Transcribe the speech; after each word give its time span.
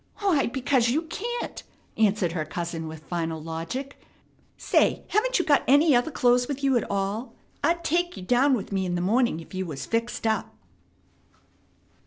"Why, 0.17 0.47
because 0.47 0.89
you 0.89 1.03
can't!" 1.03 1.61
answered 1.95 2.31
her 2.31 2.43
cousin 2.43 2.87
with 2.87 3.03
final 3.03 3.39
logic. 3.39 4.01
"Say, 4.57 5.03
haven't 5.09 5.37
you 5.37 5.45
got 5.45 5.63
any 5.67 5.95
other 5.95 6.09
clothes 6.09 6.47
with 6.47 6.63
you 6.63 6.75
at 6.75 6.89
all? 6.89 7.35
I'd 7.63 7.83
take 7.83 8.17
you 8.17 8.23
down 8.23 8.55
with 8.55 8.71
me 8.71 8.87
in 8.87 8.95
the 8.95 9.01
morning 9.01 9.39
if 9.41 9.53
you 9.53 9.67
was 9.67 9.85
fixed 9.85 10.25
up." 10.25 10.55